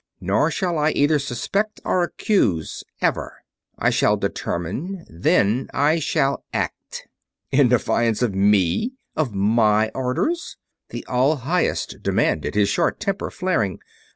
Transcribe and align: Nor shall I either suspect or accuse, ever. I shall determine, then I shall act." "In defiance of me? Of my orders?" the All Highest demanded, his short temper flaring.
Nor 0.19 0.49
shall 0.49 0.79
I 0.79 0.89
either 0.93 1.19
suspect 1.19 1.79
or 1.85 2.01
accuse, 2.01 2.83
ever. 3.01 3.43
I 3.77 3.91
shall 3.91 4.17
determine, 4.17 5.05
then 5.07 5.69
I 5.75 5.99
shall 5.99 6.43
act." 6.51 7.07
"In 7.51 7.69
defiance 7.69 8.23
of 8.23 8.33
me? 8.33 8.93
Of 9.15 9.35
my 9.35 9.91
orders?" 9.93 10.57
the 10.89 11.05
All 11.05 11.35
Highest 11.35 12.01
demanded, 12.01 12.55
his 12.55 12.67
short 12.67 12.99
temper 12.99 13.29
flaring. 13.29 13.79